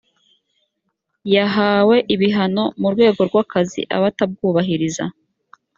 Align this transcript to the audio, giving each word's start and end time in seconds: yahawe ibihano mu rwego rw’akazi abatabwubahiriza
yahawe 1.35 1.95
ibihano 2.13 2.63
mu 2.81 2.87
rwego 2.93 3.21
rw’akazi 3.29 3.81
abatabwubahiriza 3.95 5.05